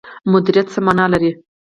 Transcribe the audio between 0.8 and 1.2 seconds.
مانا